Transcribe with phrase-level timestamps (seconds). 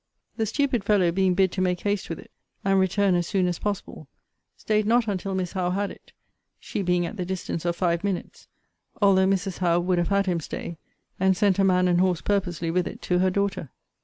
[0.37, 2.31] The stupid fellow being bid to make haste with it,
[2.65, 4.07] and return as soon as possible,
[4.57, 6.11] staid not until Miss Howe had it,
[6.59, 8.47] she being at the distance of five minutes,
[8.99, 9.59] although Mrs.
[9.59, 10.79] Howe would have had him stay,
[11.19, 13.69] and sent a man and horse purposely with it to her daughter.